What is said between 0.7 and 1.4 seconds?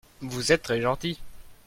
gentil.